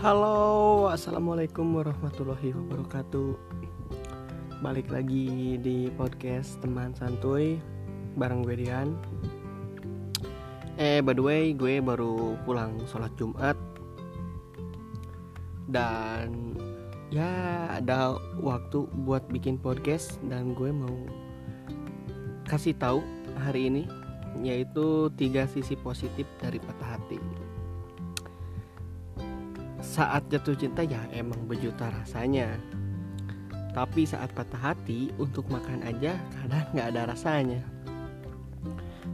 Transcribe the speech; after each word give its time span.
Halo, 0.00 0.88
assalamualaikum 0.88 1.76
warahmatullahi 1.76 2.56
wabarakatuh. 2.56 3.36
Balik 4.64 4.88
lagi 4.88 5.60
di 5.60 5.92
podcast 5.92 6.56
teman 6.64 6.96
santuy 6.96 7.60
bareng 8.16 8.40
gue 8.40 8.64
Dian. 8.64 8.96
Eh, 10.80 11.04
by 11.04 11.12
the 11.12 11.20
way, 11.20 11.52
gue 11.52 11.84
baru 11.84 12.32
pulang 12.48 12.80
sholat 12.88 13.12
Jumat 13.20 13.60
dan 15.68 16.56
ya 17.12 17.28
ada 17.68 18.16
waktu 18.40 18.88
buat 19.04 19.28
bikin 19.28 19.60
podcast 19.60 20.16
dan 20.32 20.56
gue 20.56 20.72
mau 20.72 20.96
kasih 22.48 22.72
tahu 22.80 23.04
hari 23.36 23.68
ini 23.68 23.84
yaitu 24.40 25.12
tiga 25.20 25.44
sisi 25.44 25.76
positif 25.76 26.24
dari 26.40 26.56
patah 26.56 26.96
hati 26.96 27.20
saat 30.00 30.24
jatuh 30.32 30.56
cinta 30.56 30.80
ya 30.80 30.96
emang 31.12 31.44
berjuta 31.44 31.92
rasanya. 31.92 32.56
Tapi 33.76 34.08
saat 34.08 34.32
patah 34.32 34.72
hati 34.72 35.12
untuk 35.20 35.44
makan 35.52 35.84
aja 35.84 36.16
kadang 36.32 36.64
nggak 36.72 36.88
ada 36.96 37.02
rasanya. 37.12 37.60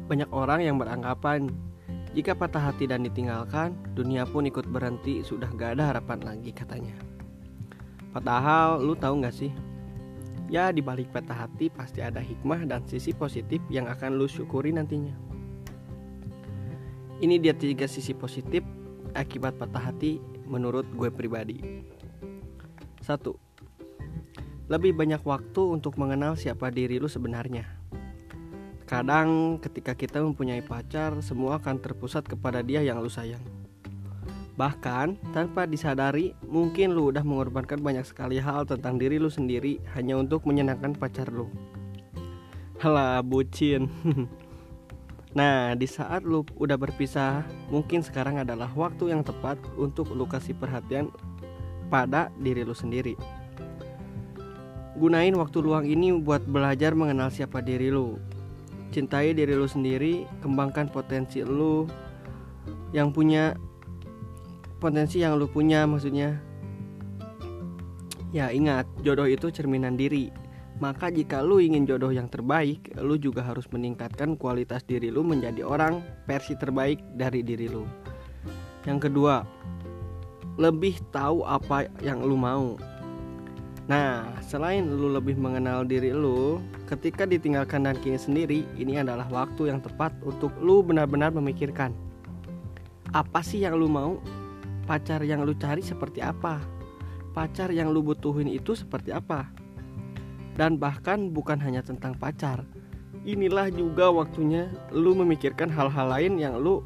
Banyak 0.06 0.30
orang 0.30 0.62
yang 0.62 0.78
beranggapan 0.78 1.50
jika 2.14 2.38
patah 2.38 2.70
hati 2.70 2.86
dan 2.86 3.02
ditinggalkan 3.02 3.74
Dunia 3.98 4.22
pun 4.30 4.46
ikut 4.46 4.70
berhenti 4.70 5.20
sudah 5.26 5.50
gak 5.52 5.76
ada 5.76 5.90
harapan 5.92 6.22
lagi 6.22 6.54
katanya. 6.54 6.94
Padahal 8.14 8.80
lu 8.80 8.94
tahu 8.94 9.20
nggak 9.20 9.34
sih? 9.34 9.50
Ya 10.46 10.70
di 10.70 10.80
balik 10.80 11.10
patah 11.10 11.44
hati 11.44 11.66
pasti 11.66 11.98
ada 12.00 12.22
hikmah 12.22 12.62
dan 12.70 12.86
sisi 12.86 13.10
positif 13.10 13.58
yang 13.68 13.90
akan 13.90 14.14
lu 14.14 14.30
syukuri 14.30 14.70
nantinya. 14.70 15.12
Ini 17.18 17.42
dia 17.42 17.52
tiga 17.58 17.90
sisi 17.90 18.14
positif 18.14 18.62
akibat 19.16 19.56
patah 19.56 19.90
hati 19.90 20.20
menurut 20.44 20.84
gue 20.92 21.08
pribadi. 21.08 21.58
Satu, 23.00 23.34
lebih 24.66 24.98
banyak 24.98 25.22
waktu 25.22 25.62
untuk 25.62 25.94
mengenal 25.94 26.34
siapa 26.34 26.68
diri 26.74 26.98
lu 26.98 27.06
sebenarnya. 27.06 27.66
Kadang 28.86 29.58
ketika 29.58 29.98
kita 29.98 30.22
mempunyai 30.22 30.62
pacar, 30.62 31.18
semua 31.18 31.58
akan 31.58 31.82
terpusat 31.82 32.26
kepada 32.26 32.62
dia 32.62 32.82
yang 32.82 33.02
lu 33.02 33.10
sayang. 33.10 33.42
Bahkan 34.56 35.34
tanpa 35.36 35.68
disadari, 35.68 36.32
mungkin 36.46 36.94
lu 36.94 37.10
udah 37.12 37.20
mengorbankan 37.26 37.82
banyak 37.82 38.06
sekali 38.08 38.40
hal 38.40 38.64
tentang 38.64 38.96
diri 38.96 39.20
lu 39.20 39.28
sendiri 39.28 39.82
hanya 39.98 40.16
untuk 40.16 40.46
menyenangkan 40.46 40.94
pacar 40.96 41.28
lu. 41.28 41.50
Halah, 42.78 43.20
bucin. 43.20 43.90
Nah, 45.34 45.74
di 45.74 45.88
saat 45.90 46.22
lu 46.22 46.46
udah 46.56 46.78
berpisah, 46.78 47.42
mungkin 47.72 48.04
sekarang 48.04 48.38
adalah 48.38 48.70
waktu 48.76 49.10
yang 49.10 49.26
tepat 49.26 49.58
untuk 49.74 50.14
lu 50.14 50.28
kasih 50.28 50.54
perhatian 50.54 51.10
pada 51.90 52.30
diri 52.38 52.62
lu 52.62 52.76
sendiri. 52.76 53.18
Gunain 54.96 55.34
waktu 55.36 55.60
luang 55.60 55.84
ini 55.84 56.14
buat 56.16 56.46
belajar 56.48 56.96
mengenal 56.96 57.28
siapa 57.28 57.60
diri 57.60 57.92
lu. 57.92 58.16
Cintai 58.94 59.36
diri 59.36 59.52
lu 59.52 59.68
sendiri, 59.68 60.24
kembangkan 60.40 60.88
potensi 60.88 61.44
lu 61.44 61.84
yang 62.96 63.12
punya 63.12 63.58
potensi 64.80 65.20
yang 65.20 65.36
lu 65.36 65.50
punya 65.50 65.84
maksudnya. 65.84 66.40
Ya, 68.32 68.52
ingat, 68.52 68.88
jodoh 69.04 69.28
itu 69.28 69.52
cerminan 69.52 70.00
diri 70.00 70.45
maka 70.76 71.08
jika 71.08 71.40
lu 71.40 71.56
ingin 71.56 71.88
jodoh 71.88 72.12
yang 72.12 72.28
terbaik, 72.28 72.92
lu 73.00 73.16
juga 73.16 73.40
harus 73.40 73.64
meningkatkan 73.72 74.36
kualitas 74.36 74.84
diri 74.84 75.08
lu 75.08 75.24
menjadi 75.24 75.64
orang 75.64 76.04
versi 76.28 76.52
terbaik 76.52 77.00
dari 77.16 77.40
diri 77.40 77.68
lu. 77.68 77.88
Yang 78.84 79.10
kedua, 79.10 79.42
lebih 80.60 81.00
tahu 81.12 81.44
apa 81.48 81.88
yang 82.04 82.20
lu 82.20 82.36
mau. 82.36 82.76
Nah, 83.86 84.26
selain 84.42 84.90
lu 84.90 85.14
lebih 85.14 85.38
mengenal 85.38 85.86
diri 85.86 86.10
lu, 86.10 86.58
ketika 86.90 87.22
ditinggalkan 87.22 87.86
dan 87.86 87.96
kini 88.02 88.18
sendiri, 88.18 88.60
ini 88.74 88.98
adalah 88.98 89.30
waktu 89.30 89.70
yang 89.70 89.78
tepat 89.78 90.10
untuk 90.26 90.50
lu 90.58 90.82
benar-benar 90.82 91.30
memikirkan 91.30 91.94
apa 93.14 93.40
sih 93.40 93.62
yang 93.62 93.78
lu 93.78 93.88
mau? 93.88 94.18
Pacar 94.84 95.22
yang 95.24 95.40
lu 95.46 95.54
cari 95.56 95.80
seperti 95.80 96.20
apa? 96.20 96.60
Pacar 97.32 97.72
yang 97.72 97.88
lu 97.88 98.02
butuhin 98.02 98.50
itu 98.50 98.76
seperti 98.76 99.14
apa? 99.14 99.48
Dan 100.56 100.80
bahkan 100.80 101.30
bukan 101.30 101.60
hanya 101.60 101.84
tentang 101.84 102.16
pacar. 102.16 102.64
Inilah 103.28 103.68
juga 103.70 104.08
waktunya 104.08 104.72
lu 104.90 105.12
memikirkan 105.12 105.68
hal-hal 105.68 106.08
lain 106.08 106.40
yang 106.40 106.56
lu 106.58 106.80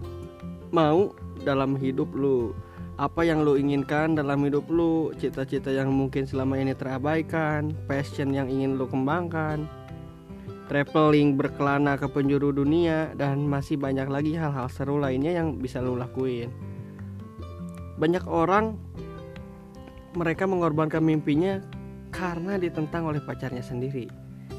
mau 0.75 1.15
dalam 1.47 1.79
hidup 1.79 2.11
lu. 2.13 2.53
Apa 3.01 3.25
yang 3.25 3.41
lu 3.41 3.57
inginkan 3.57 4.13
dalam 4.13 4.45
hidup 4.45 4.69
lu, 4.69 5.09
cita-cita 5.17 5.73
yang 5.73 5.89
mungkin 5.89 6.29
selama 6.29 6.61
ini 6.61 6.77
terabaikan, 6.77 7.73
passion 7.89 8.29
yang 8.37 8.45
ingin 8.53 8.77
lu 8.77 8.85
kembangkan, 8.85 9.65
traveling 10.69 11.33
berkelana 11.33 11.97
ke 11.97 12.05
penjuru 12.13 12.53
dunia, 12.53 13.09
dan 13.17 13.49
masih 13.49 13.81
banyak 13.81 14.05
lagi 14.05 14.37
hal-hal 14.37 14.69
seru 14.69 15.01
lainnya 15.01 15.33
yang 15.33 15.57
bisa 15.57 15.81
lu 15.81 15.97
lakuin. 15.97 16.53
Banyak 17.97 18.29
orang 18.29 18.77
mereka 20.13 20.45
mengorbankan 20.45 21.01
mimpinya 21.01 21.65
karena 22.21 22.61
ditentang 22.61 23.09
oleh 23.09 23.25
pacarnya 23.25 23.65
sendiri. 23.65 24.05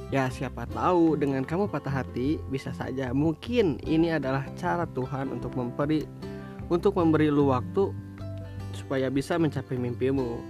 Ya 0.10 0.28
siapa 0.34 0.66
tahu 0.74 1.14
dengan 1.16 1.46
kamu 1.46 1.70
patah 1.70 2.02
hati 2.02 2.42
bisa 2.50 2.74
saja 2.74 3.14
mungkin 3.14 3.78
ini 3.86 4.12
adalah 4.12 4.44
cara 4.58 4.84
Tuhan 4.90 5.30
untuk 5.30 5.54
memberi 5.56 6.04
untuk 6.68 6.98
memberi 6.98 7.30
lu 7.30 7.54
waktu 7.54 7.94
supaya 8.74 9.14
bisa 9.14 9.38
mencapai 9.38 9.78
mimpimu. 9.78 10.42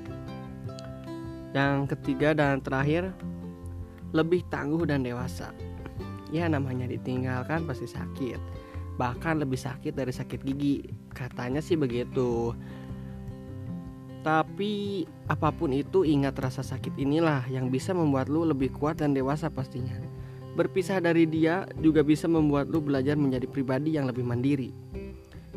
Yang 1.51 1.99
ketiga 1.99 2.31
dan 2.31 2.63
terakhir 2.63 3.11
lebih 4.15 4.47
tangguh 4.47 4.87
dan 4.87 5.03
dewasa. 5.03 5.51
Ya 6.31 6.47
namanya 6.47 6.87
ditinggalkan 6.87 7.67
pasti 7.67 7.91
sakit. 7.91 8.39
Bahkan 8.95 9.43
lebih 9.43 9.59
sakit 9.59 9.93
dari 9.99 10.15
sakit 10.15 10.47
gigi. 10.47 10.87
Katanya 11.11 11.59
sih 11.59 11.75
begitu. 11.75 12.55
Tapi 14.21 15.01
apa 15.25 15.49
pun 15.49 15.73
itu 15.73 16.05
ingat 16.05 16.37
rasa 16.37 16.61
sakit 16.61 16.93
inilah 17.01 17.49
yang 17.49 17.73
bisa 17.73 17.89
membuat 17.89 18.29
lu 18.29 18.45
lebih 18.45 18.69
kuat 18.69 19.01
dan 19.01 19.17
dewasa 19.17 19.49
pastinya. 19.49 19.97
Berpisah 20.53 21.01
dari 21.01 21.25
dia 21.25 21.65
juga 21.81 22.05
bisa 22.05 22.29
membuat 22.29 22.69
lu 22.69 22.83
belajar 22.85 23.17
menjadi 23.17 23.49
pribadi 23.49 23.97
yang 23.97 24.05
lebih 24.05 24.21
mandiri. 24.21 24.69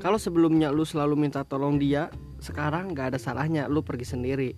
Kalau 0.01 0.17
sebelumnya 0.17 0.73
lu 0.73 0.89
selalu 0.89 1.13
minta 1.19 1.45
tolong 1.45 1.77
dia, 1.77 2.09
sekarang 2.41 2.97
gak 2.97 3.15
ada 3.15 3.19
salahnya 3.21 3.69
lu 3.69 3.85
pergi 3.85 4.07
sendiri. 4.17 4.51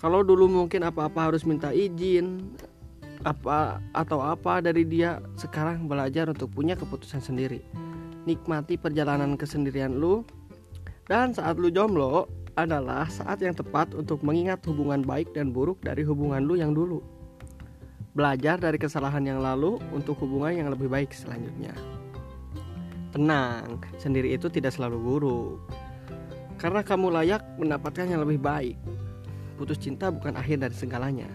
Kalau 0.00 0.20
dulu 0.24 0.48
mungkin 0.48 0.84
apa-apa 0.84 1.32
harus 1.32 1.44
minta 1.44 1.72
izin, 1.72 2.56
apa 3.24 3.80
atau 3.92 4.24
apa 4.24 4.64
dari 4.64 4.84
dia, 4.88 5.20
sekarang 5.36 5.88
belajar 5.88 6.28
untuk 6.32 6.52
punya 6.52 6.76
keputusan 6.76 7.20
sendiri. 7.20 7.60
Nikmati 8.24 8.80
perjalanan 8.80 9.36
kesendirian 9.36 9.96
lu 9.96 10.24
dan 11.08 11.36
saat 11.36 11.60
lu 11.60 11.68
jomblo, 11.68 12.30
adalah 12.64 13.08
saat 13.08 13.40
yang 13.40 13.56
tepat 13.56 13.96
untuk 13.96 14.20
mengingat 14.20 14.60
hubungan 14.68 15.00
baik 15.00 15.32
dan 15.32 15.52
buruk 15.52 15.80
dari 15.80 16.04
hubungan 16.04 16.44
lu 16.44 16.56
yang 16.60 16.76
dulu. 16.76 17.00
Belajar 18.10 18.58
dari 18.58 18.74
kesalahan 18.74 19.22
yang 19.22 19.38
lalu 19.38 19.78
untuk 19.94 20.18
hubungan 20.20 20.50
yang 20.50 20.68
lebih 20.68 20.90
baik 20.90 21.14
selanjutnya. 21.14 21.70
Tenang, 23.14 23.82
sendiri 23.98 24.34
itu 24.34 24.50
tidak 24.50 24.74
selalu 24.74 24.98
buruk. 24.98 25.58
Karena 26.58 26.84
kamu 26.84 27.08
layak 27.10 27.42
mendapatkan 27.56 28.06
yang 28.06 28.22
lebih 28.22 28.42
baik. 28.42 28.76
Putus 29.56 29.80
cinta 29.80 30.12
bukan 30.12 30.36
akhir 30.36 30.60
dari 30.62 30.76
segalanya. 30.76 31.30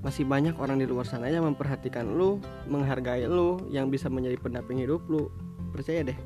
Masih 0.00 0.24
banyak 0.24 0.56
orang 0.60 0.80
di 0.80 0.86
luar 0.86 1.08
sana 1.08 1.32
yang 1.32 1.48
memperhatikan 1.48 2.04
lu, 2.04 2.40
menghargai 2.68 3.24
lu, 3.24 3.60
yang 3.72 3.88
bisa 3.88 4.06
menjadi 4.08 4.36
pendamping 4.40 4.80
hidup 4.80 5.04
lu. 5.08 5.28
Percaya 5.72 6.06
deh. 6.06 6.18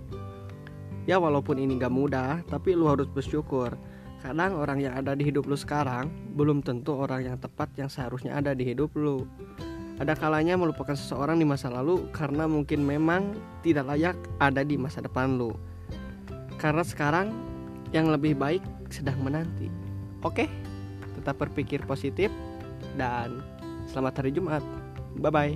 Ya 1.09 1.17
walaupun 1.17 1.57
ini 1.57 1.81
gak 1.81 1.95
mudah, 1.95 2.45
tapi 2.45 2.77
lu 2.77 2.85
harus 2.85 3.09
bersyukur 3.09 3.73
Kadang 4.19 4.59
orang 4.59 4.83
yang 4.83 4.99
ada 4.99 5.15
di 5.15 5.31
hidup 5.31 5.47
lu 5.47 5.55
sekarang 5.55 6.11
belum 6.35 6.67
tentu 6.67 6.91
orang 6.99 7.23
yang 7.23 7.37
tepat 7.39 7.71
yang 7.79 7.87
seharusnya 7.87 8.35
ada 8.35 8.51
di 8.51 8.67
hidup 8.67 8.91
lu. 8.99 9.23
Ada 9.99 10.15
kalanya 10.15 10.55
melupakan 10.55 10.95
seseorang 10.95 11.39
di 11.39 11.47
masa 11.47 11.71
lalu 11.71 12.07
karena 12.15 12.47
mungkin 12.47 12.87
memang 12.87 13.35
tidak 13.63 13.91
layak 13.91 14.19
ada 14.39 14.63
di 14.63 14.75
masa 14.79 15.03
depan 15.03 15.39
lu. 15.39 15.55
Karena 16.59 16.83
sekarang 16.83 17.31
yang 17.95 18.11
lebih 18.11 18.35
baik 18.35 18.63
sedang 18.91 19.23
menanti. 19.23 19.71
Oke, 20.27 20.51
tetap 21.19 21.39
berpikir 21.39 21.83
positif 21.87 22.31
dan 22.99 23.43
selamat 23.91 24.23
hari 24.23 24.31
Jumat. 24.35 24.63
Bye 25.19 25.31
bye. 25.31 25.55